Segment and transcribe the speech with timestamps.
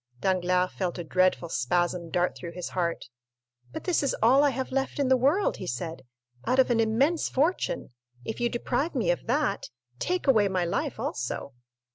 [0.19, 3.05] Danglars felt a dreadful spasm dart through his heart.
[3.71, 6.01] "But this is all I have left in the world," he said,
[6.43, 7.89] "out of an immense fortune.
[8.25, 9.69] If you deprive me of that,
[9.99, 11.53] take away my life also."